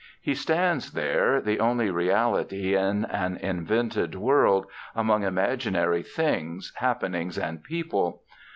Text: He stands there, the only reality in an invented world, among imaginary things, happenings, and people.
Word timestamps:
He 0.19 0.33
stands 0.33 0.93
there, 0.93 1.39
the 1.39 1.59
only 1.59 1.91
reality 1.91 2.75
in 2.75 3.05
an 3.05 3.37
invented 3.37 4.15
world, 4.15 4.65
among 4.95 5.21
imaginary 5.23 6.01
things, 6.01 6.73
happenings, 6.77 7.37
and 7.37 7.63
people. 7.63 8.23